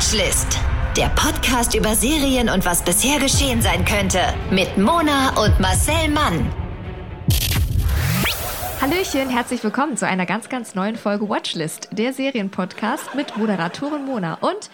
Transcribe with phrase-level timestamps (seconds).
[0.00, 0.58] Watchlist.
[0.96, 4.18] Der Podcast über Serien und was bisher geschehen sein könnte.
[4.50, 6.50] Mit Mona und Marcel Mann.
[8.80, 14.38] Hallöchen, herzlich willkommen zu einer ganz, ganz neuen Folge Watchlist, der Serienpodcast mit Moderatorin Mona
[14.40, 14.70] und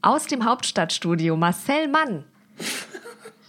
[0.00, 2.24] aus dem Hauptstadtstudio Marcel Mann.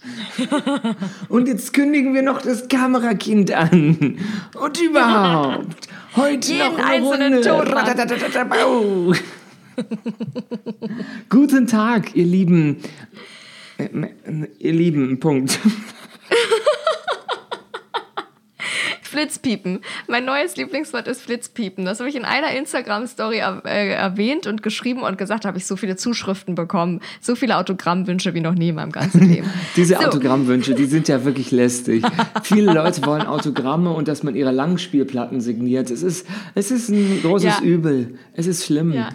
[1.30, 4.18] Und jetzt kündigen wir noch das Kamerakind an.
[4.60, 5.88] Und überhaupt.
[6.16, 9.18] Heute Jeden noch eine einzelnen Runde.
[11.28, 12.78] Guten Tag, ihr Lieben.
[13.78, 13.88] Äh,
[14.58, 15.58] Ihr Lieben, Punkt.
[19.12, 19.80] Flitzpiepen.
[20.08, 21.84] Mein neues Lieblingswort ist Flitzpiepen.
[21.84, 25.66] Das habe ich in einer Instagram-Story er äh, erwähnt und geschrieben und gesagt, habe ich
[25.66, 29.48] so viele Zuschriften bekommen, so viele Autogrammwünsche wie noch nie in meinem ganzen Leben.
[29.76, 30.06] Diese So.
[30.06, 32.04] Autogrammwünsche, die sind ja wirklich lästig.
[32.42, 35.90] Viele Leute wollen Autogramme und dass man ihre Langspielplatten signiert.
[35.90, 37.62] Es ist, es ist ein großes Ja.
[37.62, 38.18] Übel.
[38.34, 38.92] Es ist schlimm.
[38.92, 39.10] Ja.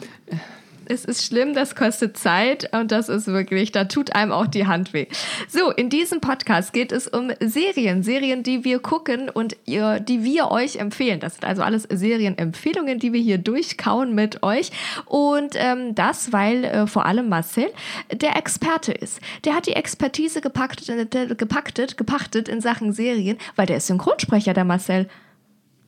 [0.90, 4.68] Es ist schlimm, das kostet Zeit und das ist wirklich, da tut einem auch die
[4.68, 5.08] Hand weh.
[5.50, 10.24] So, in diesem Podcast geht es um Serien, Serien, die wir gucken und ihr, die
[10.24, 11.20] wir euch empfehlen.
[11.20, 14.72] Das sind also alles Serienempfehlungen, die wir hier durchkauen mit euch.
[15.06, 17.68] Und ähm, das, weil äh, vor allem Marcel
[18.12, 19.20] der Experte ist.
[19.44, 24.66] Der hat die Expertise gepackt, äh, gepachtet in Sachen Serien, weil der ist Synchronsprecher, der
[24.66, 25.08] Marcel.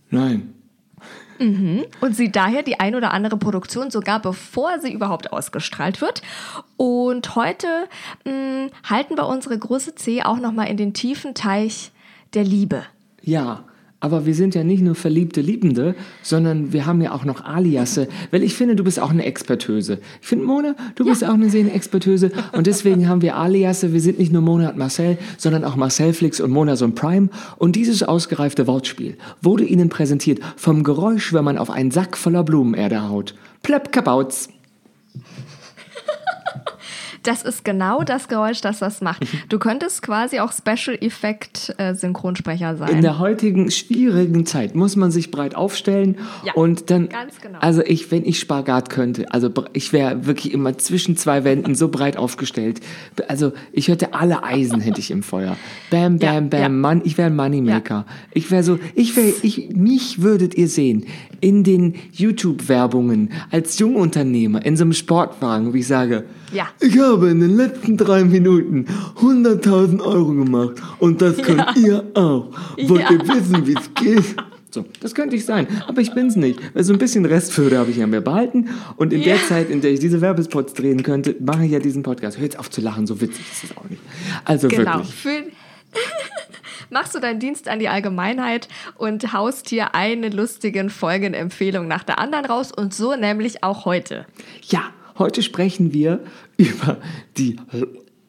[0.10, 0.59] Nein.
[2.02, 6.22] Und sieht daher die ein oder andere Produktion sogar bevor sie überhaupt ausgestrahlt wird.
[6.78, 7.68] Und heute
[8.26, 11.92] mh, halten wir unsere große C auch noch mal in den tiefen Teich
[12.34, 12.84] der Liebe.
[13.22, 13.64] Ja,
[14.02, 18.08] aber wir sind ja nicht nur verliebte Liebende, sondern wir haben ja auch noch Aliasse,
[18.32, 20.00] weil ich finde, du bist auch eine Expertöse.
[20.22, 23.92] Ich finde, Mona, du bist auch eine Serienexpertöse und deswegen haben wir Aliasse.
[23.92, 27.30] Wir sind nicht nur Mona und Marcel, sondern auch Marcelflix und Mona Son Prime.
[27.58, 32.44] Und dieses ausgereifte Wortspiel wurde Ihnen präsentiert vom Geräusch, wenn man auf einen Sack voller
[32.44, 33.36] Blumenerde haut.
[33.64, 34.50] Plöpp kabautz.
[37.24, 39.26] Das ist genau das Geräusch, das das macht.
[39.50, 43.02] Du könntest quasi auch Special Effect äh, Synchronsprecher In sein.
[43.02, 47.60] der heutigen schwierigen Zeit muss man sich breit aufstellen Ja, und dann ganz genau.
[47.60, 51.90] also ich wenn ich Spagat könnte, also ich wäre wirklich immer zwischen zwei Wänden so
[51.90, 52.80] breit aufgestellt.
[53.28, 55.58] Also ich hätte alle Eisen hätte ich im Feuer.
[55.92, 56.70] Bam bam bam, ja.
[56.70, 58.06] Mann, ich wäre ein Moneymaker.
[58.34, 61.06] Ich wäre so, ich wäre ich mich würdet ihr sehen
[61.42, 66.68] in den YouTube Werbungen als Jungunternehmer in so einem Sportwagen, wie ich sage, Ja.
[66.80, 68.86] ich habe in den letzten drei Minuten
[69.22, 72.48] 100.000 Euro gemacht und das könnt ihr auch.
[72.84, 73.12] Wollt Ja.
[73.12, 74.36] ihr wissen, wie es geht?
[74.72, 76.60] So, das könnte ich sein, aber ich bin's nicht.
[76.76, 79.34] Weil so ein bisschen Restfürde habe ich an mir behalten und in Ja.
[79.34, 82.38] der Zeit, in der ich diese Werbespots drehen könnte, mache ich ja diesen Podcast.
[82.38, 84.02] Hör jetzt auf zu lachen, so witzig ist es auch nicht.
[84.46, 84.98] Also Genau.
[84.98, 85.16] wirklich.
[85.16, 85.44] Für
[86.92, 88.68] Machst du deinen Dienst an die Allgemeinheit
[88.98, 94.26] und haust hier eine lustige Folgenempfehlung nach der anderen raus und so nämlich auch heute.
[94.64, 94.82] Ja,
[95.20, 96.22] heute sprechen wir
[96.58, 96.98] über
[97.38, 97.58] die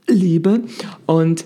[0.06, 0.62] Liebe
[1.06, 1.45] und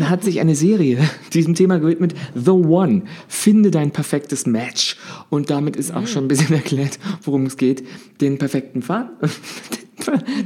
[0.00, 0.98] hat sich eine Serie
[1.32, 4.96] diesem Thema gewidmet, The One, finde dein perfektes Match.
[5.28, 7.84] Und damit ist auch schon ein bisschen erklärt, worum es geht.
[8.20, 9.10] Den perfekten Pfad,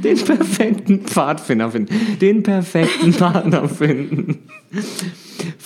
[0.03, 4.39] den perfekten Pfadfinder finden, den perfekten Partner finden.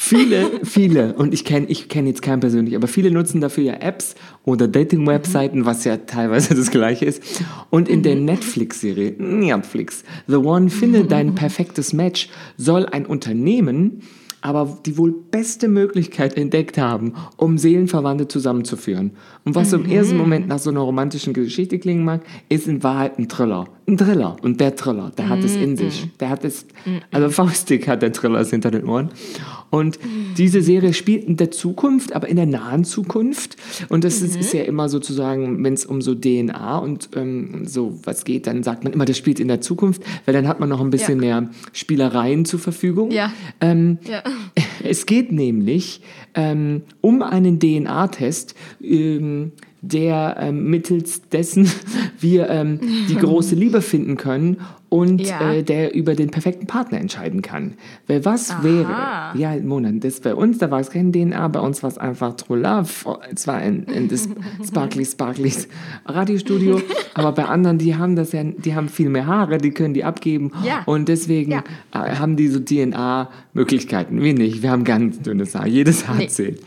[0.07, 3.73] Viele, viele, und ich kenne ich kenn jetzt keinen persönlich, aber viele nutzen dafür ja
[3.73, 7.23] Apps oder Dating-Webseiten, was ja teilweise das gleiche ist.
[7.71, 14.03] Und in der Netflix-Serie, Netflix, The One, finde dein perfektes Match, soll ein Unternehmen
[14.45, 19.13] aber die wohl beste Möglichkeit entdeckt haben, um Seelenverwandte zusammenzuführen.
[19.43, 22.83] Und was so im ersten Moment nach so einer romantischen Geschichte klingen mag, ist in
[22.83, 23.65] Wahrheit ein Thriller.
[23.87, 24.35] Ein Thriller.
[24.41, 26.07] Und der Thriller, der hat es in sich.
[26.19, 26.65] Der hat es,
[27.11, 29.09] also faustig hat der Thriller es hinter den Ohren.
[29.69, 29.99] Und
[30.37, 33.57] diese Serie spielt in der Zukunft, aber in der nahen Zukunft.
[33.89, 37.99] Und das ist, ist ja immer sozusagen, wenn es um so DNA und ähm, so
[38.03, 40.69] was geht, dann sagt man immer, das spielt in der Zukunft, weil dann hat man
[40.69, 41.41] noch ein bisschen Ja.
[41.41, 43.11] mehr Spielereien zur Verfügung.
[43.11, 43.31] Ja.
[43.61, 44.23] Ähm, Ja.
[44.83, 46.01] es geht nämlich
[46.33, 49.51] ähm, um einen DNA-Test, ähm,
[49.87, 51.69] der ähm, mittels dessen
[52.19, 52.79] wir ähm,
[53.09, 54.57] die große Liebe finden können
[54.95, 55.51] und Ja.
[55.51, 57.73] äh, der über den perfekten Partner entscheiden kann.
[58.07, 58.63] Weil was Aha.
[58.63, 58.95] wäre,
[59.37, 62.35] ja, Mona, das bei uns, da war es kein DNA, bei uns war es einfach
[62.35, 62.89] True Love,
[63.33, 64.29] es war ein, ein das
[64.67, 65.67] Sparkly Sparklys
[66.05, 66.81] Radiostudio,
[67.13, 70.03] aber bei anderen, die haben das ja, die haben viel mehr Haare, die können die
[70.03, 70.83] abgeben Ja.
[70.85, 71.63] und deswegen Ja.
[71.93, 74.21] äh, haben die so DNA-Möglichkeiten.
[74.21, 76.27] Wir nicht, wir haben ganz dünnes Haar, jedes Haar Nee.
[76.27, 76.61] zählt.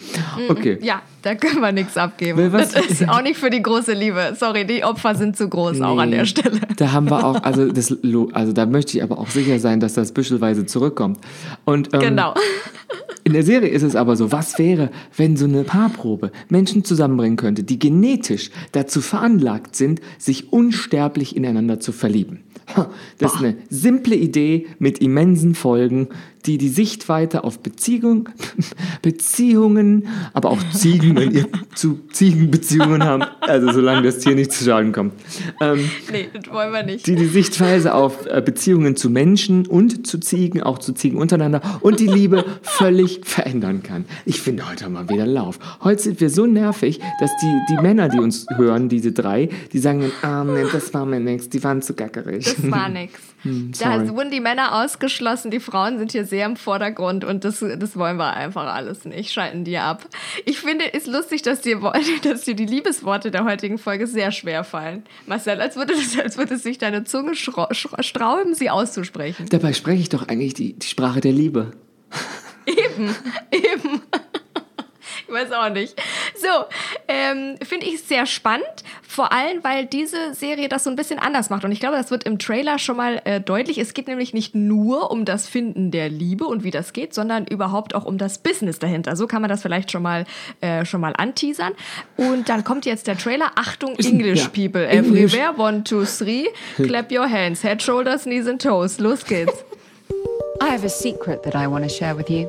[0.49, 0.79] Okay.
[0.83, 2.39] Ja, da können wir nichts abgeben.
[2.39, 4.35] Weil was- das ist auch nicht für die große Liebe.
[4.39, 6.61] Sorry, die Opfer sind zu groß, auch an der Stelle.
[6.77, 9.81] Da haben wir auch, also, das, Lo- also da möchte ich aber auch sicher sein,
[9.81, 11.19] dass das büschelweise zurückkommt.
[11.65, 12.35] Und, ähm, Genau.
[13.25, 17.37] In der Serie ist es aber so, was wäre, wenn so eine Paarprobe Menschen zusammenbringen
[17.37, 22.41] könnte, die genetisch dazu veranlagt sind, sich unsterblich ineinander zu verlieben?
[23.19, 26.09] Das ist eine simple Idee mit immensen Folgen,
[26.49, 28.29] die die Sichtweite auf Beziehung,
[29.03, 34.65] Beziehungen, aber auch Ziegen, wenn ihr zu Ziegenbeziehungen habt, also solange das Tier nicht zu
[34.65, 35.13] Schaden kommt.
[35.61, 37.07] Ähm, Nee, das wollen wir nicht.
[37.07, 41.61] die die Sichtweise auf äh, Beziehungen zu Menschen und zu Ziegen, auch zu Ziegen untereinander
[41.83, 44.05] und die Liebe völlig verändern kann.
[44.25, 45.59] Ich finde heute mal wieder Lauf.
[45.83, 49.79] Heute sind wir so nervig, dass die, die Männer, die uns hören, diese drei, die
[49.79, 52.45] sagen, ah, nee, das war mir nix, die waren zu gackerig.
[52.45, 53.13] Das war nix.
[53.45, 54.09] da Hm, sorry.
[54.17, 58.17] wurden die Männer ausgeschlossen, die Frauen sind hier sehr im Vordergrund und das, das wollen
[58.17, 59.33] wir einfach alles nicht.
[59.33, 60.07] Schalten die ab.
[60.45, 61.81] Ich finde es lustig, dass dir,
[62.23, 65.05] dass dir die Liebesworte der heutigen Folge sehr schwer fallen.
[65.27, 69.47] Marcel, als würde, das, als würde sich deine Zunge strauben, sie auszusprechen.
[69.51, 71.73] Dabei spreche ich doch eigentlich die, die Sprache der Liebe.
[72.67, 73.15] Eben,
[73.51, 74.03] eben.
[75.27, 75.95] Ich weiß auch nicht.
[76.37, 76.49] So,
[77.09, 78.67] ähm, finde ich sehr spannend,
[79.03, 81.65] vor allem, weil diese Serie das so ein bisschen anders macht.
[81.65, 83.79] Und ich glaube, das wird im Trailer schon mal äh, deutlich.
[83.79, 87.47] Es geht nämlich nicht nur um das Finden der Liebe und wie das geht, sondern
[87.47, 89.17] überhaupt auch um das Business dahinter.
[89.17, 90.27] So kann man das vielleicht schon mal,
[90.61, 91.73] äh, schon mal anteasern.
[92.17, 93.53] Und dann kommt jetzt der Trailer.
[93.57, 94.87] Achtung, English ja, people.
[94.87, 95.35] English.
[95.35, 95.59] Everywhere.
[95.59, 96.49] One, two, three.
[96.77, 97.63] Clap your hands.
[97.63, 98.99] Head, shoulders, knees and toes.
[98.99, 99.65] Los geht's.
[100.61, 102.49] I have a secret that I want to share with you.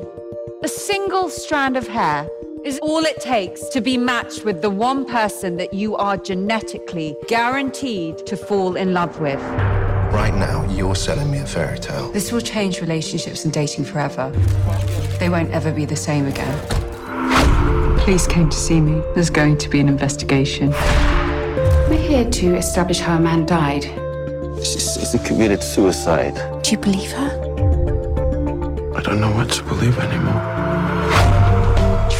[0.62, 2.28] A single strand of hair
[2.64, 7.16] is all it takes to be matched with the one person that you are genetically
[7.26, 9.40] guaranteed to fall in love with.
[10.12, 12.10] Right now, you're selling me a fairy tale.
[12.12, 14.30] This will change relationships and dating forever.
[15.18, 16.58] They won't ever be the same again.
[18.00, 19.02] Police came to see me.
[19.14, 20.70] There's going to be an investigation.
[21.88, 23.84] We're here to establish how a man died.
[24.58, 26.34] She's, she's committed suicide.
[26.62, 27.30] Do you believe her?
[28.96, 30.49] I don't know what to believe anymore.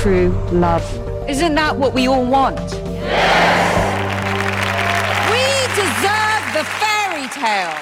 [0.00, 0.82] True love.
[1.28, 2.58] Isn't that what we all want?
[2.58, 2.64] We
[5.76, 7.76] deserve the fairy tale.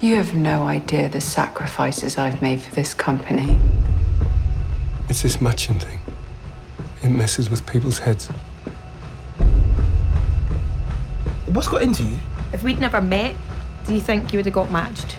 [0.00, 3.58] You have no idea the sacrifices I've made for this company.
[5.08, 5.98] It's this matching thing.
[7.02, 8.28] It messes with people's heads.
[11.46, 12.18] What's got into you?
[12.52, 13.34] If we'd never met,
[13.88, 15.16] do you think you would have got matched?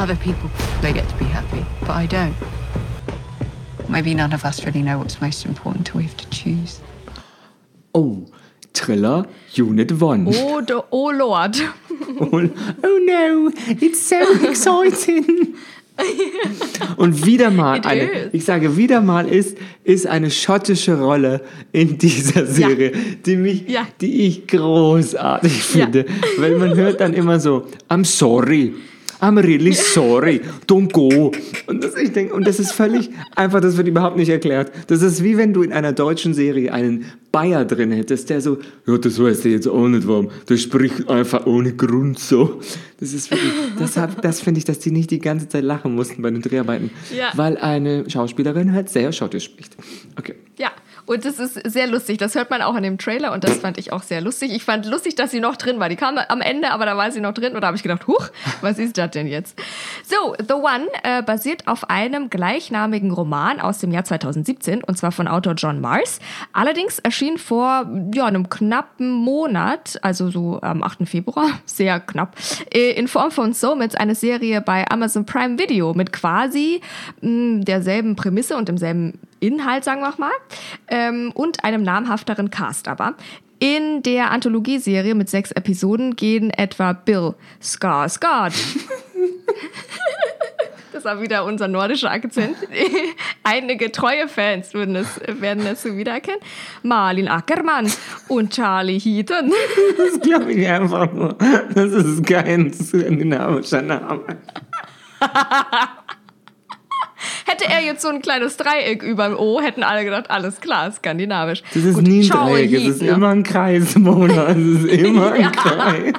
[0.00, 0.48] Other people,
[0.80, 2.34] they get to be happy, but I don't.
[3.88, 6.80] Maybe none of us really know what's most important till we have to choose.
[7.94, 8.24] Oh,
[8.72, 10.26] Triller Unit 1.
[10.34, 11.56] Oh, do, oh Lord.
[12.22, 12.40] Oh,
[12.82, 14.18] oh no, it's so
[14.48, 15.54] exciting.
[16.96, 18.30] Und wieder mal It eine, is.
[18.34, 21.42] ich sage wieder mal ist, ist eine schottische Rolle
[21.72, 22.92] in dieser Serie,
[23.26, 23.86] die mich, Ja.
[24.00, 25.82] die ich großartig Ja.
[25.84, 26.06] finde,
[26.38, 28.74] weil man hört dann immer so, I'm sorry.
[29.20, 30.40] I'm really sorry.
[30.66, 31.32] Don't go.
[31.66, 34.72] Und das, ich denke, und das ist völlig einfach, das wird überhaupt nicht erklärt.
[34.86, 38.58] Das ist wie wenn du in einer deutschen Serie einen Bayer drin hättest, der so,
[38.86, 40.30] ja, das weiß ich jetzt auch nicht warum.
[40.48, 42.60] Der spricht einfach ohne Grund so.
[42.98, 46.22] Das ist wirklich, deshalb, das finde ich, dass die nicht die ganze Zeit lachen mussten
[46.22, 46.90] bei den Dreharbeiten.
[47.16, 47.30] Ja.
[47.34, 49.76] Weil eine Schauspielerin halt sehr schottisch spricht.
[50.18, 50.34] Okay.
[50.58, 50.72] Ja,
[51.06, 52.18] und das ist sehr lustig.
[52.18, 54.52] Das hört man auch in dem Trailer und das fand ich auch sehr lustig.
[54.52, 55.88] Ich fand lustig, dass sie noch drin war.
[55.88, 58.06] Die kam am Ende, aber da war sie noch drin und da habe ich gedacht,
[58.06, 58.28] huch,
[58.60, 59.58] was ist das denn jetzt?
[60.06, 65.12] So, The One äh, basiert auf einem gleichnamigen Roman aus dem Jahr 2017 und zwar
[65.12, 66.18] von Autor John Mars.
[66.52, 71.08] Allerdings erschien vor ja, einem knappen Monat, also so am 8.
[71.08, 72.36] Februar, sehr knapp,
[72.72, 76.80] äh, in Form von Soulmates eine Serie bei Amazon Prime Video mit quasi
[77.20, 80.32] mh, derselben Prämisse und demselben Inhalt, sagen wir mal,
[80.88, 83.14] ähm, und einem namhafteren Cast aber.
[83.58, 88.54] In der Anthologieserie mit sechs Episoden gehen etwa Bill Skarsgård.
[91.00, 92.56] Das war wieder unser nordischer Akzent.
[93.42, 96.40] Einige treue Fans würden es, werden es so wiedererkennen.
[96.82, 97.90] Marlin Ackermann
[98.28, 99.50] und Charlie Heaton.
[99.96, 101.38] Das glaube ich einfach nur.
[101.74, 104.20] Das ist kein skandinavischer Name.
[107.46, 110.92] Hätte er jetzt so ein kleines Dreieck über dem O, hätten alle gedacht, alles klar,
[110.92, 111.62] skandinavisch.
[111.72, 114.50] Das ist Gut, nie ein Dreieck, es ist immer ein Kreis, Mona.
[114.50, 115.50] Es ist immer ein.
[115.52, 116.12] Kreis.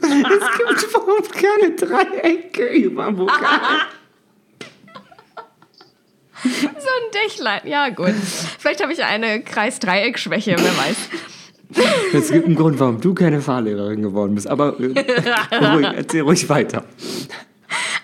[0.00, 3.80] Es gibt überhaupt keine Dreiecke über dem Vokal.
[6.44, 8.14] So ein Dächlein, ja gut.
[8.58, 10.96] Vielleicht habe ich eine Kreis-Dreieck-Schwäche, wer weiß.
[12.14, 14.46] Es gibt einen Grund, warum du keine Fahrlehrerin geworden bist.
[14.46, 14.94] Aber äh,
[15.74, 16.84] ruhig, erzähl ruhig weiter.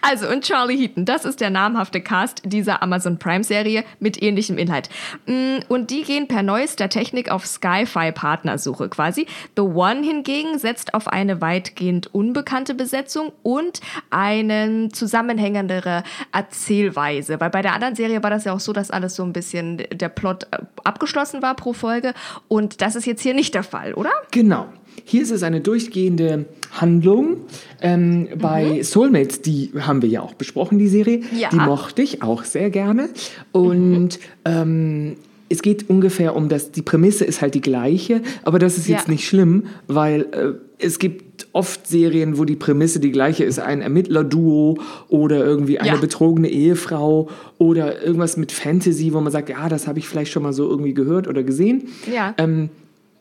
[0.06, 4.90] Also, und Charlie Heaton, das ist der namhafte Cast dieser Amazon Prime-Serie mit ähnlichem Inhalt.
[5.24, 9.26] Mm, Und die gehen per neuester Technik auf Sci-Fi-Partnersuche quasi.
[9.56, 13.80] The One hingegen setzt auf eine weitgehend unbekannte Besetzung und
[14.10, 17.40] eine zusammenhängendere Erzählweise.
[17.40, 19.84] Weil bei der anderen Serie war das ja auch so, dass alles so ein bisschen
[19.90, 22.12] der Plot äh, abgeschlossen war pro Folge.
[22.46, 24.10] Und das ist jetzt hier nicht der Fall, oder?
[24.32, 24.66] Genau.
[25.04, 26.44] Hier ist es eine durchgehende
[26.80, 27.36] Handlung.
[27.80, 31.20] Ähm, Bei Soulmates, die haben wir ja auch besprochen, die Serie.
[31.38, 31.48] Ja.
[31.50, 33.08] Die mochte ich auch sehr gerne.
[33.52, 35.16] Und ähm,
[35.48, 39.06] es geht ungefähr um das, die Prämisse ist halt die gleiche, aber das ist jetzt
[39.06, 39.12] Ja.
[39.12, 43.80] nicht schlimm, weil äh, es gibt oft Serien, wo die Prämisse die gleiche ist, ein
[43.80, 44.78] Ermittlerduo
[45.08, 45.96] oder irgendwie eine Ja.
[45.96, 47.28] betrogene Ehefrau
[47.58, 50.68] oder irgendwas mit Fantasy, wo man sagt, ja, das habe ich vielleicht schon mal so
[50.68, 51.84] irgendwie gehört oder gesehen.
[52.12, 52.34] Ja.
[52.38, 52.70] Ähm,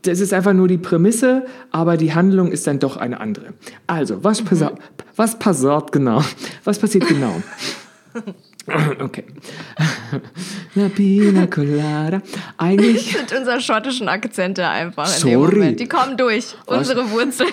[0.04, 3.54] das ist einfach nur die Prämisse, aber die Handlung ist dann doch eine andere.
[3.88, 4.70] Also, was, Mhm.
[5.16, 6.24] was passiert genau?
[6.64, 7.42] Was passiert genau?
[9.02, 9.26] Okay.
[10.76, 12.22] La Pina Colada.
[12.58, 15.76] Eigentlich, Mit unseren schottischen Akzente einfach in Sorry.
[15.76, 16.56] Die kommen durch.
[16.66, 16.78] Was?
[16.78, 17.50] Unsere Wurzeln.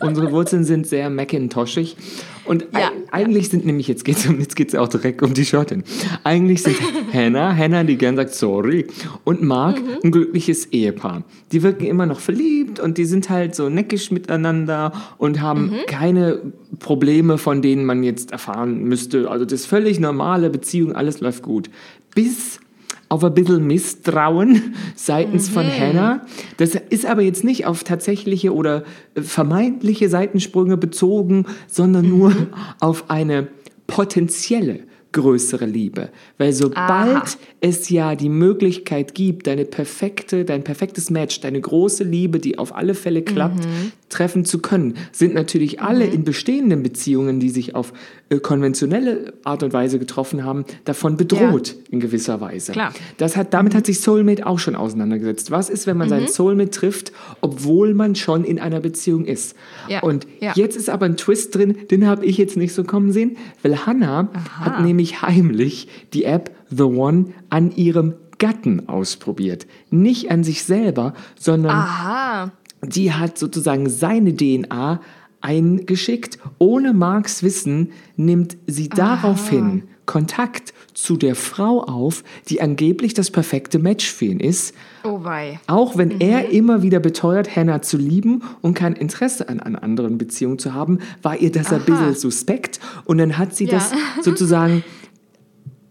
[0.00, 1.96] Unsere Wurzeln sind sehr Macintoshig.
[2.44, 2.88] Und Ja.
[2.90, 5.82] eig- eigentlich sind nämlich, jetzt geht es um, jetzt geht's auch direkt um die Schottin.
[6.22, 6.76] Eigentlich sind
[7.12, 8.86] Hannah, Hannah, die gern sagt sorry,
[9.24, 9.88] und Mark Mhm.
[10.04, 11.24] ein glückliches Ehepaar.
[11.52, 15.74] Die wirken immer noch verliebt und die sind halt so neckisch miteinander und haben Mhm.
[15.88, 16.38] keine
[16.78, 19.28] Probleme, von denen man jetzt erfahren müsste.
[19.30, 21.68] Also das ist völlig normale Beziehung, alles läuft gut.
[22.14, 22.60] Bis
[23.08, 26.26] auf ein bisschen Misstrauen seitens von Hannah.
[26.56, 28.84] Das ist aber jetzt nicht auf tatsächliche oder
[29.14, 32.34] äh, vermeintliche Seitensprünge bezogen, sondern nur
[32.80, 33.48] auf eine
[33.86, 34.80] potenzielle
[35.16, 36.10] größere Liebe.
[36.38, 37.24] Weil sobald Aha.
[37.60, 42.74] es ja die Möglichkeit gibt, deine perfekte, dein perfektes Match, deine große Liebe, die auf
[42.76, 43.92] alle Fälle klappt, Mhm.
[44.08, 47.92] treffen zu können, sind natürlich alle in bestehenden Beziehungen, die sich auf
[48.28, 52.72] äh, konventionelle Art und Weise getroffen haben, davon bedroht in gewisser Weise.
[52.72, 52.92] Klar.
[53.18, 55.50] Das hat, damit hat sich Soulmate auch schon auseinandergesetzt.
[55.52, 56.10] Was ist, wenn man Mhm.
[56.10, 59.54] seinen Soulmate trifft, obwohl man schon in einer Beziehung ist?
[59.88, 60.52] Ja, Und ja.
[60.56, 63.86] jetzt ist aber ein Twist drin, den habe ich jetzt nicht so kommen sehen, weil
[63.86, 64.28] Hannah
[64.60, 69.66] hat nämlich heimlich die App The One an ihrem Gatten ausprobiert.
[69.90, 72.52] Nicht an sich selber, sondern Aha.
[72.82, 75.00] die hat sozusagen seine DNA
[75.40, 76.38] eingeschickt.
[76.58, 83.78] Ohne Marks Wissen nimmt sie daraufhin Kontakt zu der Frau auf, die angeblich das perfekte
[83.78, 84.74] Match für ihn ist.
[85.04, 85.60] Oh wei.
[85.66, 90.16] Auch wenn er immer wieder beteuert, Hannah zu lieben und kein Interesse an, an anderen
[90.16, 92.80] Beziehungen zu haben, war ihr das ein bisschen suspekt.
[93.04, 93.72] Und dann hat sie Ja.
[93.72, 94.82] das sozusagen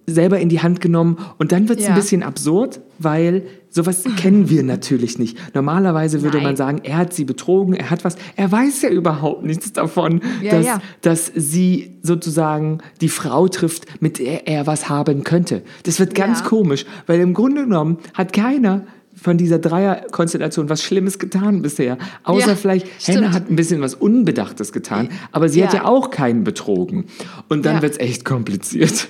[0.07, 1.17] selber in die Hand genommen.
[1.37, 1.93] Und dann wird es Ja.
[1.93, 5.37] ein bisschen absurd, weil sowas kennen wir natürlich nicht.
[5.55, 6.55] Normalerweise würde man Nein.
[6.55, 8.15] sagen, er hat sie betrogen, er hat was.
[8.35, 10.81] Er weiß ja überhaupt nichts davon, Ja, dass, ja.
[11.01, 15.61] dass sie sozusagen die Frau trifft, mit der er was haben könnte.
[15.83, 18.85] Das wird ganz komisch, weil im Grunde genommen hat keiner
[19.15, 21.97] von dieser Dreierkonstellation was Schlimmes getan bisher.
[22.23, 23.17] Außer Ja, vielleicht, stimmt.
[23.19, 25.79] Hannah hat ein bisschen was Unbedachtes getan, aber sie hat Ja.
[25.81, 27.05] ja auch keinen betrogen.
[27.49, 27.81] Und dann Ja.
[27.81, 29.07] wird's echt kompliziert.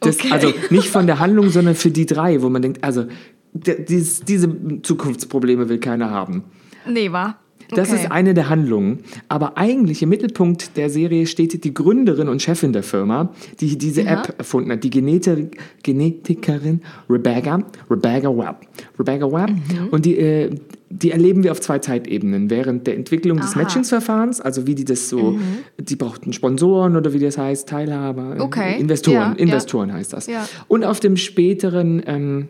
[0.00, 0.28] Das, Okay.
[0.32, 3.04] Also nicht von der Handlung, sondern für die drei, wo man denkt, also
[3.52, 4.48] d- dies, diese
[4.82, 6.44] Zukunftsprobleme will keiner haben.
[6.86, 7.38] Nee, war.
[7.70, 8.02] Das okay.
[8.02, 9.00] ist eine der Handlungen.
[9.28, 13.30] Aber eigentlich im Mittelpunkt der Serie steht die Gründerin und Chefin der Firma,
[13.60, 15.48] die diese App erfunden hat, die Geneti
[15.82, 18.56] Genetikerin Rebecca, Rebecca Webb.
[18.98, 19.50] Rebecca Webb.
[19.50, 19.88] Mhm.
[19.90, 20.50] Und die, äh,
[20.90, 22.50] die erleben wir auf zwei Zeitebenen.
[22.50, 23.58] Während der Entwicklung des Aha.
[23.58, 23.62] Mhm.
[23.64, 25.38] Matchingsverfahrens, also wie die das so,
[25.78, 28.78] die brauchten Sponsoren oder wie das heißt, Teilhaber, Okay.
[28.78, 29.34] Investoren, Ja, ja.
[29.34, 30.26] Investoren heißt das.
[30.26, 30.46] Ja.
[30.68, 32.48] Und auf dem späteren ähm,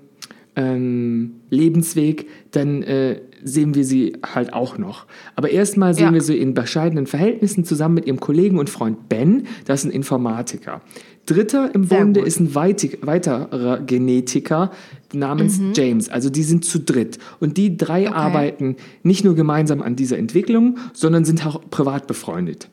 [0.56, 5.06] ähm, Lebensweg, dann äh, sehen wir sie halt auch noch.
[5.36, 6.12] Aber erstmal sehen Ja.
[6.14, 9.92] wir sie in bescheidenen Verhältnissen zusammen mit ihrem Kollegen und Freund Ben, das ist ein
[9.92, 10.80] Informatiker.
[11.26, 12.26] Dritter im Sehr Bunde gut.
[12.28, 14.70] ist ein weiterer Genetiker
[15.12, 15.72] namens Mhm.
[15.74, 16.08] James.
[16.10, 17.18] Also die sind zu dritt.
[17.40, 22.68] Und die drei arbeiten nicht nur gemeinsam an dieser Entwicklung, sondern sind auch privat befreundet.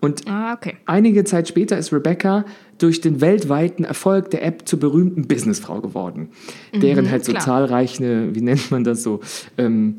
[0.00, 0.76] Und Ah, okay.
[0.86, 2.44] Einige Zeit später ist Rebecca
[2.78, 6.30] durch den weltweiten Erfolg der App zur berühmten Businessfrau geworden,
[6.74, 7.44] deren halt so Mhm, klar.
[7.44, 9.20] zahlreiche, wie nennt man das so,
[9.58, 9.96] ähm,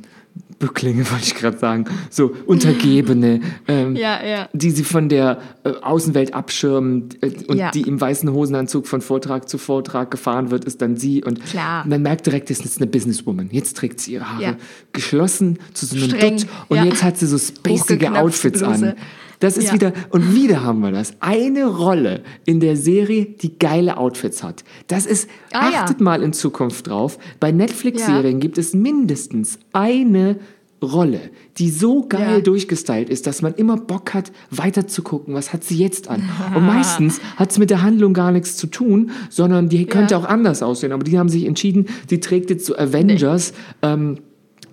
[0.59, 4.49] Bücklinge wollte ich gerade sagen, so Untergebene, ähm, Ja, ja.
[4.53, 7.69] die sie von der äh, Außenwelt abschirmen äh, und Ja.
[7.71, 11.23] die im weißen Hosenanzug von Vortrag zu Vortrag gefahren wird, ist dann sie.
[11.23, 11.85] Und Klar.
[11.87, 13.49] man merkt direkt, das ist eine Businesswoman.
[13.51, 14.57] Jetzt trägt sie ihre Haare
[14.93, 18.93] geschlossen zu so einem Streng, Dutt und jetzt hat sie so spacige Outfits an.
[19.41, 19.73] Das ist Ja.
[19.73, 21.13] wieder, und wieder haben wir das.
[21.19, 24.63] Eine Rolle in der Serie, die geile Outfits hat.
[24.87, 25.81] Das ist, Ah, ja.
[25.83, 27.17] achtet mal in Zukunft drauf.
[27.41, 30.37] Bei Netflix-Serien gibt es mindestens eine
[30.83, 31.19] Rolle,
[31.57, 32.39] die so geil Ja.
[32.41, 36.23] durchgestylt ist, dass man immer Bock hat, weiter zu gucken, was hat sie jetzt an.
[36.55, 40.25] Und meistens hat es mit der Handlung gar nichts zu tun, sondern die könnte auch
[40.25, 40.91] anders aussehen.
[40.91, 44.17] Aber die haben sich entschieden, die trägt jetzt so Avengers, ähm,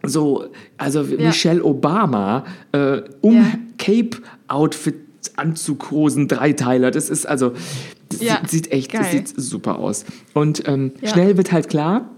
[0.02, 0.44] so,
[0.78, 3.44] also Michelle Obama, äh, um Ja.
[4.48, 4.94] Cape-Outfit,
[5.36, 6.90] Anzughosen, Dreiteiler.
[6.90, 7.52] Das ist also,
[8.08, 8.40] das Ja.
[8.46, 10.04] sieht, echt, das sieht super aus.
[10.34, 11.10] Und ähm, Ja.
[11.10, 12.10] schnell wird halt klar,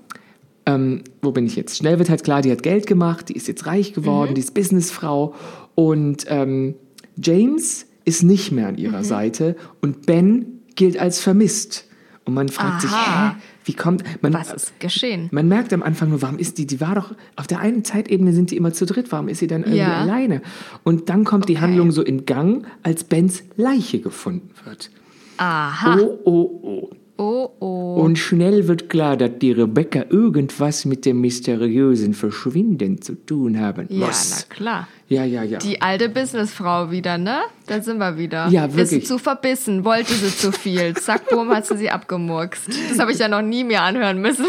[0.67, 1.77] ähm, wo bin ich jetzt?
[1.79, 4.55] Schnell wird halt klar, die hat Geld gemacht, die ist jetzt reich geworden, die ist
[4.55, 5.35] Businessfrau
[5.75, 6.75] und ähm,
[7.17, 11.87] James ist nicht mehr an ihrer Seite und Ben gilt als vermisst.
[12.25, 13.31] Und man fragt sich, Aha.
[13.31, 13.37] hä,
[13.71, 14.35] wie kommt man?
[14.35, 15.29] Was ist geschehen?
[15.31, 16.67] Man merkt am Anfang nur, warum ist die?
[16.67, 19.13] Die war doch auf der einen Zeitebene sind die immer zu dritt.
[19.13, 20.01] Warum ist sie dann irgendwie Ja.
[20.01, 20.43] alleine?
[20.83, 21.63] Und dann kommt die Okay.
[21.63, 24.91] Handlung so in Gang, als Bens Leiche gefunden wird.
[25.37, 25.99] Aha.
[26.01, 26.91] Oh, oh, oh.
[27.21, 27.97] Oh, oh.
[27.97, 33.87] Und schnell wird klar, dass die Rebecca irgendwas mit dem mysteriösen Verschwinden zu tun haben
[33.91, 34.47] ja, muss.
[34.49, 34.89] na klar.
[35.07, 35.59] Ja, ja, ja.
[35.59, 37.41] Die alte Businessfrau wieder, ne?
[37.67, 38.49] Da sind wir wieder.
[38.49, 39.03] Ja, wirklich.
[39.03, 40.95] Ist zu verbissen, wollte sie zu viel.
[40.95, 42.69] Zack, boom, hat sie sie abgemurkst.
[42.89, 44.47] Das habe ich ja noch nie mir anhören müssen.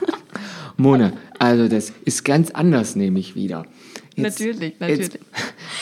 [0.78, 3.66] Mona, also das ist ganz anders, nehme ich wieder.
[4.16, 5.12] Natürlich, natürlich.
[5.12, 5.18] Jetzt,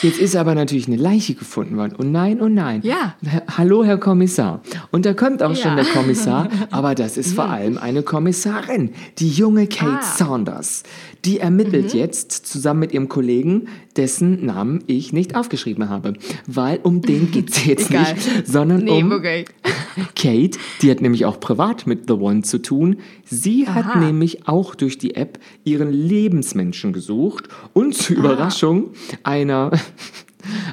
[0.01, 1.95] jetzt ist aber natürlich eine Leiche gefunden worden.
[1.95, 2.81] Und nein, und nein.
[2.83, 3.15] Ja.
[3.57, 4.61] Hallo, Herr Kommissar.
[4.91, 5.71] Und da kommt auch schon Ja.
[5.71, 5.75] Mhm.
[5.77, 10.01] der Kommissar, aber das ist vor allem eine Kommissarin, die junge Kate Ah.
[10.01, 10.83] Saunders.
[11.25, 11.99] Die ermittelt Mhm.
[11.99, 16.13] jetzt zusammen mit ihrem Kollegen, dessen Namen ich nicht aufgeschrieben habe.
[16.47, 18.13] Weil um den geht es jetzt Egal.
[18.13, 19.47] nicht, sondern Nee, um wirklich.
[20.15, 22.97] Kate, die hat nämlich auch privat mit The One zu tun.
[23.25, 23.99] Sie hat Aha.
[23.99, 28.91] nämlich auch durch die App ihren Lebensmenschen gesucht und zur Überraschung
[29.23, 29.71] einer,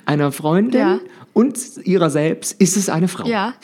[0.05, 0.99] einer Freundin Ja.
[1.33, 3.27] und ihrer selbst ist es eine Frau.
[3.27, 3.55] Ja.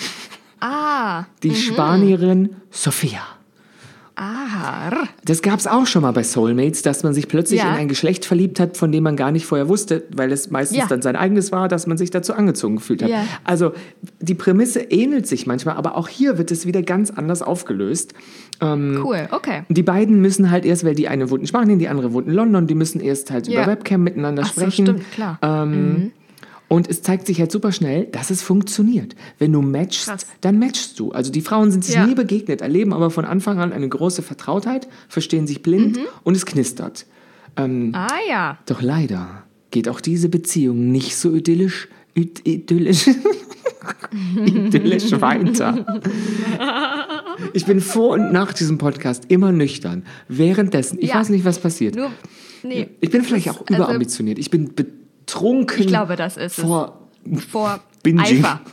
[0.60, 1.24] Ah.
[1.42, 3.20] Die Spanierin Sophia.
[4.24, 5.06] Ah.
[5.24, 7.70] Das gab es auch schon mal bei Soulmates, dass man sich plötzlich Ja.
[7.72, 10.78] in ein Geschlecht verliebt hat, von dem man gar nicht vorher wusste, weil es meistens
[10.78, 10.86] Ja.
[10.86, 13.10] dann sein eigenes war, dass man sich dazu angezogen gefühlt hat.
[13.10, 13.24] Ja.
[13.44, 13.72] Also
[14.20, 18.14] die Prämisse ähnelt sich manchmal, aber auch hier wird es wieder ganz anders aufgelöst.
[18.62, 19.62] Cool, okay.
[19.70, 22.34] Die beiden müssen halt erst, weil die eine wohnt in Spanien, die andere wohnt in
[22.34, 24.86] London, die müssen erst halt über Webcam miteinander Ach so, sprechen.
[24.86, 25.38] stimmt, klar.
[25.42, 26.12] Ähm,
[26.72, 29.14] Und es zeigt sich halt super schnell, dass es funktioniert.
[29.38, 30.26] Wenn du matchst, Krass.
[30.40, 31.12] dann matchst du.
[31.12, 32.06] Also die Frauen sind sich Ja.
[32.06, 36.02] nie begegnet, erleben aber von Anfang an eine große Vertrautheit, verstehen sich blind Mhm.
[36.24, 37.04] und es knistert.
[37.56, 38.58] Ah ja.
[38.64, 43.06] Doch leider geht auch diese Beziehung nicht so idyllisch, id idyllisch,
[44.46, 46.00] idyllisch weiter.
[47.52, 50.04] Ich bin vor und nach diesem Podcast immer nüchtern.
[50.28, 51.16] Währenddessen, ich Ja.
[51.16, 51.96] weiß nicht, was passiert.
[51.96, 52.10] Nur,
[52.62, 52.88] nee.
[53.00, 54.38] Ich bin vielleicht auch Also- überambitioniert.
[54.38, 54.70] Ich bin
[55.26, 55.80] betrunken.
[55.80, 56.64] Ich glaube, das ist es.
[56.64, 57.08] vor
[57.50, 58.44] Vor Binging.
[58.44, 58.60] Eifer.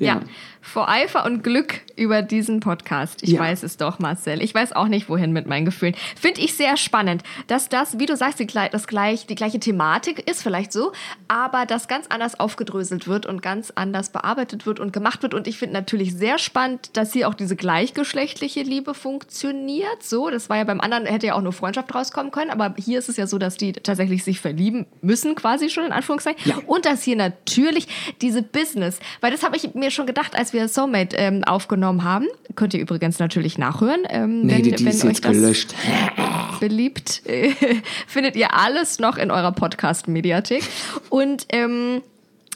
[0.00, 0.16] Ja.
[0.16, 0.20] Ja.
[0.66, 3.22] Vor Eifer und Glück über diesen Podcast.
[3.22, 3.40] Ich Ja.
[3.40, 4.42] weiß es doch, Marcel.
[4.42, 5.94] Ich weiß auch nicht, wohin mit meinen Gefühlen.
[6.18, 10.28] Finde ich sehr spannend, dass das, wie du sagst, die, das gleich, die gleiche Thematik
[10.28, 10.92] ist, vielleicht so,
[11.28, 15.34] aber das ganz anders aufgedröselt wird und ganz anders bearbeitet wird und gemacht wird.
[15.34, 20.02] Und ich finde natürlich sehr spannend, dass hier auch diese gleichgeschlechtliche Liebe funktioniert.
[20.02, 22.98] So, das war ja beim anderen, hätte ja auch nur Freundschaft rauskommen können, aber hier
[22.98, 26.40] ist es ja so, dass die tatsächlich sich verlieben müssen, quasi schon in Anführungszeichen.
[26.50, 26.56] Ja.
[26.66, 27.86] Und dass hier natürlich
[28.22, 32.26] diese Business, weil das habe ich mir schon gedacht, als wir Soulmate ähm, aufgenommen haben.
[32.54, 34.04] Könnt ihr übrigens natürlich nachhören.
[34.08, 35.74] Ähm, Nee, wenn, die, die wenn ist euch jetzt gelöscht.
[36.60, 37.50] beliebt, äh,
[38.06, 40.62] findet ihr alles noch in eurer Podcast-Mediathek.
[41.10, 42.00] Und ähm,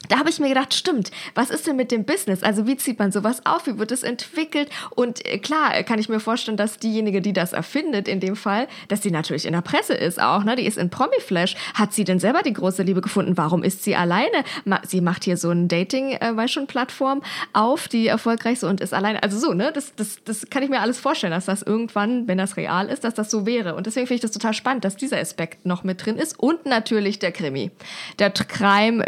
[0.08, 2.42] da habe ich mir gedacht, stimmt, was ist denn mit dem Business?
[2.42, 3.66] Also wie zieht man sowas auf?
[3.66, 4.68] Wie wird es entwickelt?
[4.90, 8.68] Und äh, klar kann ich mir vorstellen, dass diejenige, die das erfindet, in dem Fall,
[8.88, 10.56] dass sie natürlich in der Presse ist auch, ne?
[10.56, 11.56] Die ist in Promiflash.
[11.74, 13.36] Hat sie denn selber die große Liebe gefunden?
[13.36, 14.44] Warum ist sie alleine?
[14.86, 18.80] Sie macht hier so ein Dating, äh, weiß schon, Plattform auf, die erfolgreich ist und
[18.80, 19.22] ist alleine.
[19.22, 19.72] Also so, ne?
[19.72, 23.04] Das, das, das kann ich mir alles vorstellen, dass das irgendwann, wenn das real ist,
[23.04, 23.74] dass das so wäre.
[23.74, 26.38] Und deswegen finde ich das total spannend, dass dieser Aspekt noch mit drin ist.
[26.38, 27.70] Und natürlich der Krimi.
[28.18, 29.04] Der Crime-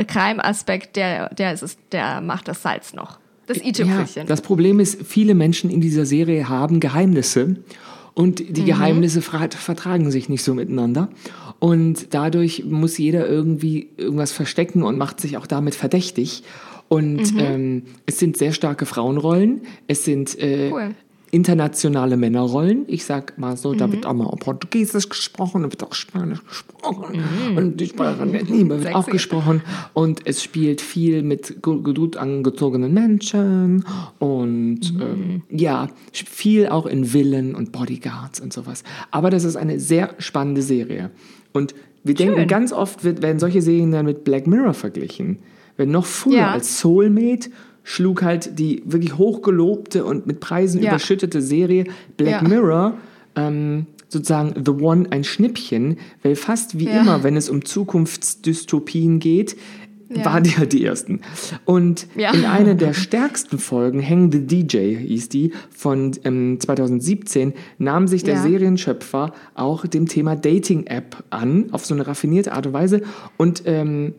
[0.95, 3.19] Der, der, ist, es- der macht das Salz noch.
[3.47, 4.27] Das Ja, i-Tüpfelchen.
[4.27, 7.57] das Problem ist, viele Menschen in dieser Serie haben Geheimnisse
[8.15, 8.53] und Mhm.
[8.55, 11.09] die Geheimnisse fra- vertragen sich nicht so miteinander
[11.59, 16.43] und dadurch muss jeder irgendwie irgendwas verstecken und macht sich auch damit verdächtig.
[16.89, 17.39] Und Mhm.
[17.39, 20.95] ähm, es sind sehr starke Frauenrollen, es sind äh, Cool.
[21.33, 22.85] Internationale Männerrollen.
[22.89, 23.79] Ich sag mal so, Mhm.
[23.79, 27.23] da wird auch mal Portugiesisch gesprochen, da wird auch Spanisch gesprochen
[27.57, 29.13] und die Sprache der Liebe wird auch Mhm.
[29.13, 29.63] Gesprochen
[29.95, 33.85] und es spielt viel mit gu- gut angezogenen Menschen
[34.19, 35.01] und Mhm.
[35.01, 38.83] ähm, ja, viel auch in Villen und Bodyguards und sowas.
[39.11, 41.11] Aber das ist eine sehr spannende Serie
[41.53, 45.39] und wir denken ganz oft wird, werden solche Serien dann mit Black Mirror verglichen.
[45.77, 46.51] Wenn noch früher Ja.
[46.51, 47.51] als Soulmate
[47.83, 50.91] schlug halt die wirklich hochgelobte und mit Preisen Ja.
[50.91, 51.85] überschüttete Serie
[52.17, 52.49] Black Ja.
[52.49, 52.95] Mirror
[53.37, 57.01] ähm, sozusagen The One ein Schnippchen, weil fast wie Ja.
[57.01, 59.57] immer, wenn es um Zukunftsdystopien geht,
[60.13, 60.25] Ja.
[60.25, 61.21] waren die halt die ersten.
[61.65, 62.33] Und Ja.
[62.33, 68.25] in einer der stärksten Folgen, Hang the DJ hieß die, von ähm, 2017, nahm sich
[68.25, 68.43] der Ja.
[68.43, 73.03] Serienschöpfer auch dem Thema Dating-App an, auf so eine raffinierte Art und Weise.
[73.37, 74.15] Und ähm,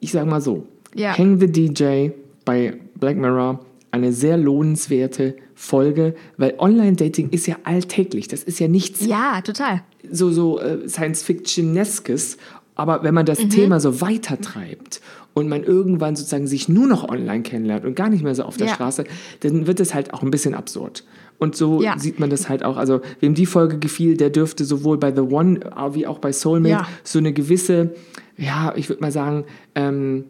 [0.00, 0.66] ich sage mal so.
[0.96, 2.10] Hang the DJ
[2.48, 8.28] bei Black Mirror, eine sehr lohnenswerte Folge, weil Online-Dating ist ja alltäglich.
[8.28, 9.82] Das ist ja nichts Ja, total.
[10.10, 12.36] so, so äh, Science-Fictioneskes.
[12.74, 13.50] Aber wenn man das Mhm.
[13.50, 15.00] Thema so weitertreibt
[15.34, 18.56] und man irgendwann sozusagen sich nur noch online kennenlernt und gar nicht mehr so auf
[18.56, 18.74] der Ja.
[18.74, 19.04] Straße,
[19.40, 21.04] dann wird es halt auch ein bisschen absurd.
[21.38, 21.98] Und so Ja.
[21.98, 22.76] sieht man das halt auch.
[22.76, 26.32] Also, wem die Folge gefiel, der dürfte sowohl bei The One äh, wie auch bei
[26.32, 26.88] Soulmate Ja.
[27.04, 27.94] so eine gewisse,
[28.36, 30.24] ja, ich würde mal sagen, ähm,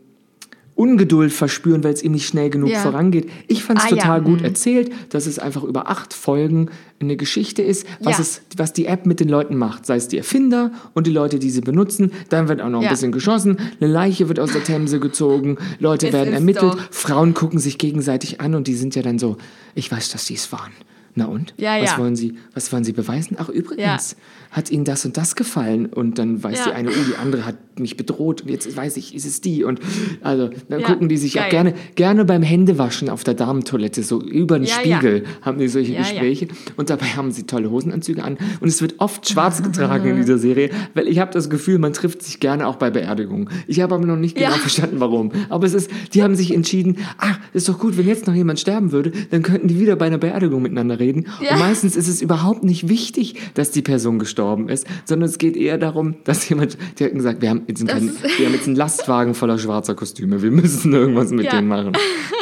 [0.79, 2.79] Ungeduld verspüren, weil es ihm nicht schnell genug Ja.
[2.81, 3.29] vorangeht.
[3.49, 4.45] Ich fand es Ah, ja, total gut mhm.
[4.45, 8.23] erzählt, dass es einfach über acht Folgen eine Geschichte ist, was, Ja.
[8.23, 9.87] es, was die App mit den Leuten macht.
[9.87, 12.13] Sei es die Erfinder und die Leute, die sie benutzen.
[12.29, 12.91] Dann wird auch noch ein Ja.
[12.91, 13.59] bisschen geschossen.
[13.81, 15.59] Eine Leiche wird aus der Themse gezogen.
[15.81, 16.75] Leute Es werden ermittelt.
[16.75, 19.37] doch- Frauen gucken sich gegenseitig an und die sind ja dann so,
[19.75, 20.71] ich weiß, dass sie es waren.
[21.19, 21.53] Na und?
[21.57, 21.99] Ja, was, ja.
[21.99, 23.37] Wollen sie, was wollen Sie beweisen?
[23.41, 24.57] Ach, übrigens, Ja.
[24.57, 25.87] hat Ihnen das und das gefallen?
[25.87, 29.15] Und dann weiß die eine, oh, die andere hat mich bedroht und jetzt weiß ich,
[29.17, 29.65] ist es die.
[29.65, 29.81] Und
[30.23, 31.51] also, dann gucken die sich auch geil.
[31.51, 34.69] gerne, gerne beim Händewaschen auf der Damentoilette, so über den.
[34.69, 35.95] Spiegel, haben die solche.
[35.95, 36.47] Gespräche.
[36.77, 38.39] Und dabei haben sie tolle Hosenanzüge an.
[38.61, 41.93] Und es wird oft schwarz getragen in dieser Serie, weil ich habe das Gefühl, man
[41.93, 43.49] trifft sich gerne auch bei Beerdigungen.
[43.67, 45.33] Ich habe aber noch nicht genau verstanden, warum.
[45.49, 48.61] Aber es ist, die haben sich entschieden, ach, ist doch gut, wenn jetzt noch jemand
[48.61, 51.08] sterben würde, dann könnten die wieder bei einer Beerdigung miteinander reden.
[51.17, 51.53] Ja.
[51.55, 55.57] Und meistens ist es überhaupt nicht wichtig, dass die Person gestorben ist, sondern es geht
[55.57, 58.77] eher darum, dass jemand, die hat gesagt, wir haben jetzt einen, wir haben jetzt einen
[58.77, 61.53] Lastwagen voller schwarzer Kostüme, wir müssen irgendwas mit Ja.
[61.57, 61.93] denen machen.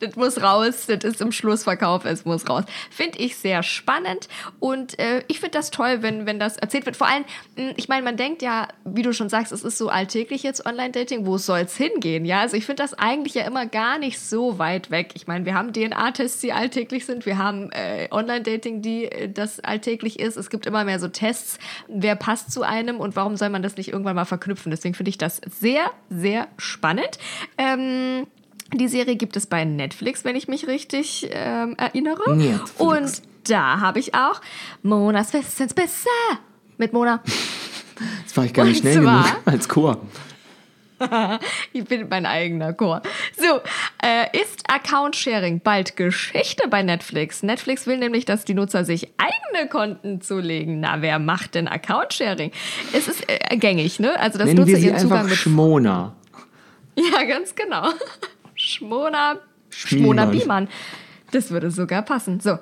[0.00, 2.64] Das muss raus, das ist im Schlussverkauf, es muss raus.
[2.90, 4.28] Finde ich sehr spannend
[4.60, 6.96] und äh, ich finde das toll, wenn, wenn das erzählt wird.
[6.96, 7.24] Vor allem,
[7.56, 10.66] mh, ich meine, man denkt ja, wie du schon sagst, es ist so alltäglich jetzt
[10.66, 12.24] Online-Dating, wo soll es hingehen?
[12.24, 15.12] Ja, also ich finde das eigentlich ja immer gar nicht so weit weg.
[15.14, 19.60] Ich meine, wir haben DNA-Tests, die alltäglich sind, wir haben äh, Online-Dating, die äh, das
[19.60, 20.36] alltäglich ist.
[20.36, 21.58] Es gibt immer mehr so Tests,
[21.88, 24.70] wer passt zu einem und warum soll man das nicht irgendwann mal verknüpfen?
[24.70, 27.18] Deswegen finde ich das sehr, sehr spannend.
[27.56, 28.26] Ähm,
[28.74, 32.36] die Serie gibt es bei Netflix, wenn ich mich richtig ähm, erinnere.
[32.36, 32.72] Netflix.
[32.76, 34.40] Und da habe ich auch
[34.82, 36.10] Monas Westens besser
[36.76, 37.22] mit Mona.
[38.24, 40.00] Das war ich gar nicht Und schnell genug als Chor.
[41.72, 43.02] ich bin mein eigener Chor.
[43.36, 43.60] So,
[44.02, 47.42] äh, ist Account-Sharing bald Geschichte bei Netflix?
[47.42, 50.80] Netflix will nämlich, dass die Nutzer sich eigene Konten zulegen.
[50.80, 52.50] Na, wer macht denn Account-Sharing?
[52.92, 54.18] Es ist äh, gängig, ne?
[54.18, 56.16] Also, dass Nennen Nutzer wir sie ihren Zugang einfach mit Schmona.
[56.96, 57.90] Ja, ganz genau.
[58.68, 59.40] Schmona.
[59.70, 60.68] Schmona Biemann.
[61.30, 62.40] Das würde sogar passen.
[62.40, 62.58] So.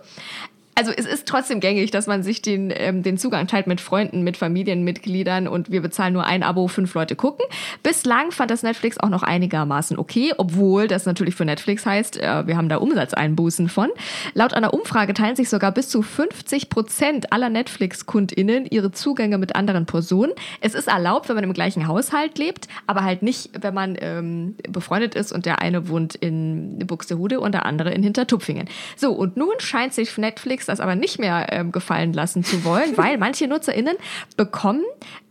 [0.78, 4.22] Also es ist trotzdem gängig, dass man sich den, ähm, den Zugang teilt mit Freunden,
[4.22, 7.46] mit Familienmitgliedern und wir bezahlen nur ein Abo, fünf Leute gucken.
[7.82, 12.46] Bislang fand das Netflix auch noch einigermaßen okay, obwohl das natürlich für Netflix heißt, äh,
[12.46, 13.88] wir haben da Umsatzeinbußen von.
[14.34, 19.56] Laut einer Umfrage teilen sich sogar bis zu 50 Prozent aller Netflix-KundInnen ihre Zugänge mit
[19.56, 20.32] anderen Personen.
[20.60, 24.56] Es ist erlaubt, wenn man im gleichen Haushalt lebt, aber halt nicht, wenn man ähm,
[24.68, 28.68] befreundet ist und der eine wohnt in Buxtehude und der andere in Hintertupfingen.
[28.94, 32.92] So, und nun scheint sich Netflix das aber nicht mehr ähm, gefallen lassen zu wollen,
[32.96, 33.96] weil manche NutzerInnen
[34.36, 34.84] bekommen,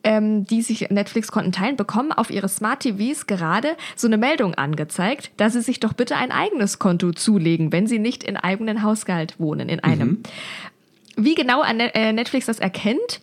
[0.04, 5.32] ähm, die sich Netflix-Konten teilen, bekommen auf ihre Smart TVs gerade so eine Meldung angezeigt,
[5.38, 9.40] dass sie sich doch bitte ein eigenes Konto zulegen, wenn sie nicht in eigenen Haushalt
[9.40, 10.24] wohnen, in einem.
[11.18, 13.22] Wie genau äh, Netflix das erkennt,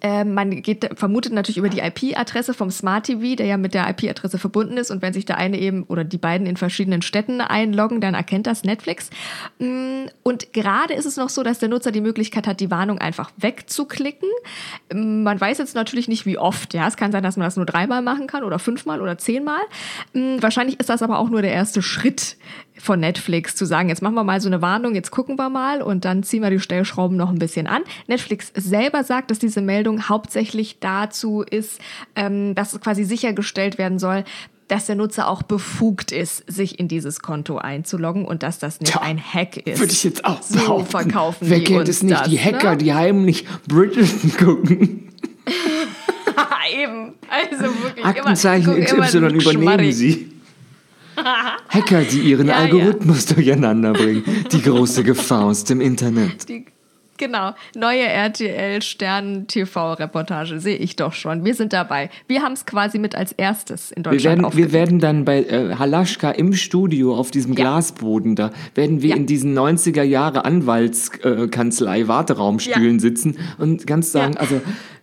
[0.00, 3.88] äh, man geht, vermutet natürlich über die IP-Adresse vom Smart TV, der ja mit der
[3.88, 4.90] IP-Adresse verbunden ist.
[4.90, 8.46] Und wenn sich der eine eben oder die beiden in verschiedenen Städten einloggen, dann erkennt
[8.46, 9.10] das Netflix.
[9.58, 12.98] Mm, Und gerade ist es noch so, dass der Nutzer die Möglichkeit hat, die Warnung
[12.98, 14.28] einfach wegzuklicken.
[14.92, 16.74] Mm, Man weiß jetzt natürlich nicht, wie oft.
[16.74, 19.60] Ja, es kann sein, dass man das nur dreimal machen kann oder fünfmal oder zehnmal.
[20.12, 22.36] Mm, Wahrscheinlich ist das aber auch nur der erste Schritt
[22.80, 25.82] von Netflix zu sagen, jetzt machen wir mal so eine Warnung, jetzt gucken wir mal
[25.82, 27.82] und dann ziehen wir die Stellschrauben noch ein bisschen an.
[28.06, 31.80] Netflix selber sagt, dass diese Meldung hauptsächlich dazu ist,
[32.16, 34.24] ähm, dass es quasi sichergestellt werden soll,
[34.70, 38.92] dass der Nutzer auch befugt ist, sich in dieses Konto einzuloggen und dass das nicht
[38.92, 39.80] Tja, ein Hack ist.
[39.80, 40.86] Würde ich jetzt auch so behaupten.
[40.86, 42.18] verkaufen Wer die kennt es nicht?
[42.18, 42.76] das, die Hacker, ne?
[42.78, 45.08] die heimlich Bridgerton gucken.
[46.72, 50.30] Eben, also wirklich Aktenzeichen immer, XY immer übernehmen sie.
[51.68, 52.58] Hacker, die ihren Ja, ja.
[52.60, 54.22] Algorithmus durcheinander bringen.
[54.52, 56.48] Die große Gefahr aus dem Internet.
[56.48, 56.64] Die,
[57.16, 61.44] Genau, neue RTL Stern TV-Reportage sehe ich doch schon.
[61.44, 62.08] Wir sind dabei.
[62.28, 65.42] Wir haben es quasi mit als erstes in Deutschland Wir werden, wir werden dann bei
[65.44, 67.56] äh, Halaschka im Studio auf diesem Ja.
[67.56, 69.16] Glasboden da, werden wir Ja.
[69.16, 73.00] in diesen 90er Jahre Anwaltskanzlei Warteraumstühlen Ja.
[73.00, 74.40] sitzen und ganz sagen, Ja.
[74.40, 74.62] also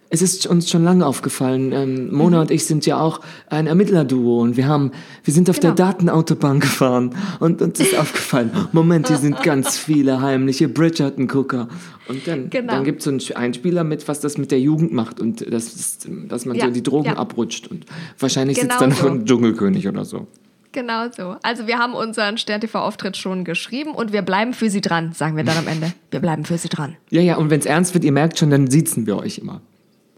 [0.10, 2.42] es ist uns schon lange aufgefallen, ähm, Mona Mhm.
[2.44, 4.92] und ich sind ja auch ein Ermittlerduo und wir haben,
[5.24, 5.74] wir sind auf Genau.
[5.74, 11.68] der Datenautobahn gefahren und uns ist aufgefallen, Moment, hier sind ganz viele heimliche Bridgerton-Gucker.
[12.08, 12.74] Und dann, Genau.
[12.74, 15.74] dann gibt es so einen Einspieler mit, was das mit der Jugend macht und das
[15.74, 17.18] ist, dass man Ja, so die Drogen ja.
[17.18, 17.86] abrutscht und
[18.18, 19.08] wahrscheinlich Genau sitzt dann so.
[19.10, 20.28] ein Dschungelkönig oder so.
[20.74, 21.36] Genau so.
[21.44, 25.44] Also wir haben unseren Stern-TV-Auftritt schon geschrieben und wir bleiben für Sie dran, sagen wir
[25.44, 25.92] dann am Ende.
[26.12, 26.96] Wir bleiben für Sie dran.
[27.10, 29.62] Ja, ja, und wenn es ernst wird, ihr merkt schon, dann siezen wir euch immer.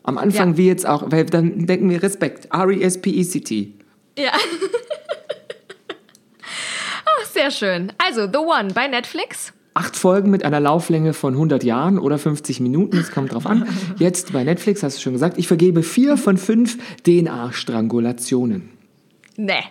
[0.04, 0.58] Am Anfang Ja.
[0.58, 2.46] wie jetzt auch, weil dann denken wir Respekt.
[2.46, 3.74] E R-E-S-P-E-C-T.
[4.18, 4.32] Ja.
[7.06, 7.92] Ach, sehr schön.
[7.98, 9.54] Also, The One bei Netflix.
[9.74, 13.68] Acht Folgen mit einer Lauflänge von 100 Jahren oder 50 Minuten, es kommt drauf an.
[13.98, 18.70] Jetzt bei Netflix, hast du schon gesagt, ich vergebe vier von fünf DNA-Strangulationen.
[19.38, 19.64] Nee.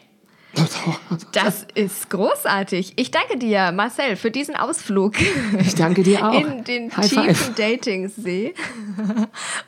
[1.32, 2.94] Das ist großartig.
[2.96, 5.14] Ich danke dir, Marcel, für diesen Ausflug
[5.60, 6.40] Ich danke dir auch.
[6.40, 7.54] in den High tiefen.
[7.56, 8.54] Datingsee.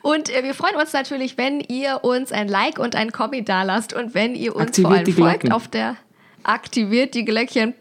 [0.02, 3.92] Und äh, wir freuen uns natürlich, wenn ihr uns ein Like und ein Kommi dalasst
[3.92, 5.96] und wenn ihr uns Aktiviert vor allem folgt auf der
[6.42, 7.74] aktiviert die Glöckchen.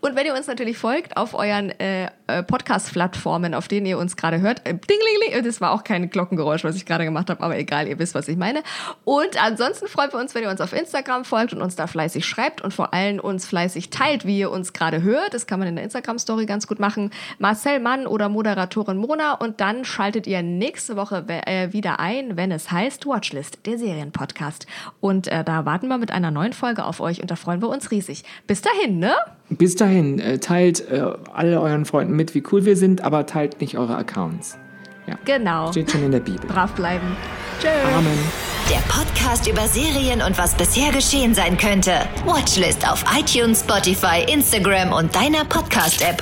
[0.00, 4.16] Und wenn ihr uns natürlich folgt auf euren äh, äh, Podcast-Plattformen, auf denen ihr uns
[4.16, 7.56] gerade hört, äh, dingling, das war auch kein Glockengeräusch, was ich gerade gemacht habe, aber
[7.56, 8.62] egal, ihr wisst, was ich meine.
[9.04, 12.26] Und ansonsten freuen wir uns, wenn ihr uns auf Instagram folgt und uns da fleißig
[12.26, 15.34] schreibt und vor allem uns fleißig teilt, wie ihr uns gerade hört.
[15.34, 17.10] Das kann man in der Instagram-Story ganz gut machen.
[17.38, 22.50] Marcel Mann oder Moderatorin Mona und dann schaltet ihr nächste Woche äh, wieder ein, wenn
[22.50, 24.66] es heißt Watchlist, der Serienpodcast.
[25.00, 27.68] Und äh, da warten wir mit einer neuen Folge auf euch und da freuen wir
[27.68, 28.24] uns riesig.
[28.46, 29.14] Bis dahin, ne?
[29.48, 33.60] Bis dahin, äh, teilt äh, alle euren Freunden mit, wie cool wir sind, aber teilt
[33.60, 34.58] nicht eure Accounts.
[35.06, 35.16] Ja.
[35.24, 35.70] Genau.
[35.70, 36.44] Steht schon in der Bibel.
[36.48, 37.16] Brav bleiben.
[37.60, 37.68] Tschö.
[37.96, 38.18] Amen.
[38.68, 41.92] Der Podcast über Serien und was bisher geschehen sein könnte.
[42.24, 46.20] Watchlist auf iTunes, Spotify, Instagram und deiner Podcast-App.